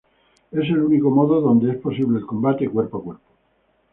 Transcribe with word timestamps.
Es 0.49 0.63
el 0.67 0.79
único 0.81 1.11
modo 1.11 1.41
donde 1.41 1.69
es 1.73 1.77
posible 1.77 2.17
el 2.17 2.25
combate 2.25 2.67
cuerpo 2.67 2.97
a 2.97 3.03
cuerpo. 3.03 3.23